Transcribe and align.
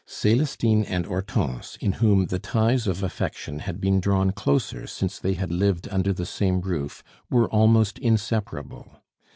Celestine 0.07 0.83
and 0.85 1.05
Hortense, 1.05 1.77
in 1.79 1.91
whom 2.01 2.25
the 2.25 2.39
ties 2.39 2.87
of 2.87 3.03
affection 3.03 3.59
had 3.59 3.79
been 3.79 3.99
drawn 3.99 4.31
closer 4.31 4.87
since 4.87 5.19
they 5.19 5.33
had 5.33 5.51
lived 5.51 5.87
under 5.89 6.11
the 6.11 6.25
same 6.25 6.59
roof, 6.59 7.03
were 7.29 7.47
almost 7.51 7.99
inseparable. 7.99 9.03